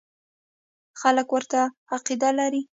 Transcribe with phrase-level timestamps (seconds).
[1.01, 1.59] خلک ورته
[1.95, 2.61] عقیده لري.